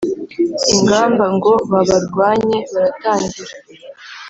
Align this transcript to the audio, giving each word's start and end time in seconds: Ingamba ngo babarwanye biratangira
Ingamba 0.73 1.25
ngo 1.35 1.51
babarwanye 1.71 2.57
biratangira 2.71 3.53